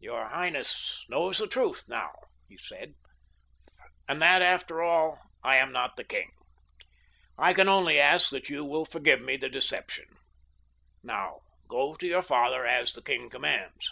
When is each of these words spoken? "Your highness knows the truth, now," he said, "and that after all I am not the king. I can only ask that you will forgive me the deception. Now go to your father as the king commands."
"Your 0.00 0.28
highness 0.30 1.04
knows 1.08 1.38
the 1.38 1.46
truth, 1.46 1.84
now," 1.88 2.10
he 2.48 2.58
said, 2.58 2.94
"and 4.08 4.20
that 4.20 4.42
after 4.42 4.82
all 4.82 5.20
I 5.44 5.56
am 5.58 5.70
not 5.70 5.94
the 5.94 6.02
king. 6.02 6.32
I 7.38 7.54
can 7.54 7.68
only 7.68 8.00
ask 8.00 8.28
that 8.30 8.48
you 8.48 8.64
will 8.64 8.84
forgive 8.84 9.20
me 9.22 9.36
the 9.36 9.48
deception. 9.48 10.08
Now 11.04 11.42
go 11.68 11.94
to 11.94 12.06
your 12.08 12.22
father 12.22 12.66
as 12.66 12.92
the 12.92 13.02
king 13.02 13.30
commands." 13.30 13.88